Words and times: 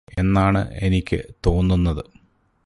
എന്നാണ് 0.19 0.61
എനിക്ക് 0.79 1.19
തോന്നുന്നത് 1.47 2.03